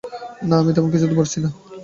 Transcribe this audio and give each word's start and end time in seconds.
না, 0.49 0.55
আমি 0.59 0.71
তেমন 0.75 0.89
কিছু 0.91 1.05
ধারণা 1.05 1.19
করছি 1.19 1.37
না। 1.43 1.49